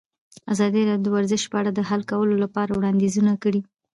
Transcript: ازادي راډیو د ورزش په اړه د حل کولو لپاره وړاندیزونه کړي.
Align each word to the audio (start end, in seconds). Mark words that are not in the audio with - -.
ازادي 0.53 0.81
راډیو 0.89 1.03
د 1.05 1.07
ورزش 1.15 1.41
په 1.51 1.55
اړه 1.61 1.71
د 1.73 1.79
حل 1.89 2.01
کولو 2.11 2.35
لپاره 2.43 2.71
وړاندیزونه 2.73 3.33
کړي. 3.43 3.61